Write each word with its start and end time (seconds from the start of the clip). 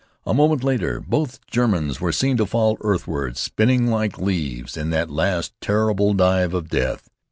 A 0.25 0.33
moment 0.33 0.63
later 0.63 0.99
both 0.99 1.45
Germans 1.45 2.01
were 2.01 2.11
seen 2.11 2.35
to 2.37 2.47
fall 2.47 2.75
earthward, 2.81 3.37
spinning 3.37 3.85
like 3.85 4.17
leaves 4.17 4.75
in 4.75 4.89
that 4.89 5.11
last 5.11 5.53
terrible 5.61 6.15
dive 6.15 6.55
of 6.55 6.69
death. 6.69 7.07